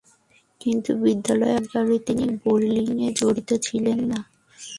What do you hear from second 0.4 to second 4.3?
কিন্তু বিদ্যালয়ে অধ্যয়নকালীন তিনি বোলিংয়ে জড়িত ছিলেন না।